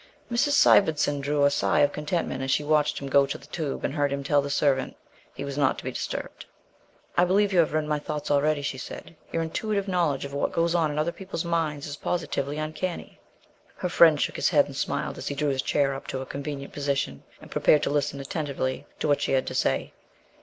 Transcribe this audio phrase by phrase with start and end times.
[0.31, 0.53] Mrs.
[0.53, 3.93] Sivendson drew a sigh of contentment as she watched him go to the tube and
[3.93, 4.97] heard him tell the servant
[5.35, 6.47] he was not to be disturbed.
[7.15, 10.53] "I believe you have read my thoughts already," she said; "your intuitive knowledge of what
[10.53, 13.19] goes on in other people's minds is positively uncanny."
[13.75, 16.25] Her friend shook his head and smiled as he drew his chair up to a
[16.25, 19.93] convenient position and prepared to listen attentively to what she had to say.